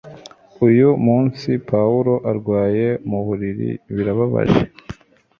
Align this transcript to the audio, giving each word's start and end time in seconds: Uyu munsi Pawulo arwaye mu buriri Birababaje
Uyu 0.67 0.89
munsi 1.05 1.49
Pawulo 1.69 2.13
arwaye 2.31 2.87
mu 3.09 3.19
buriri 3.25 3.69
Birababaje 3.95 4.63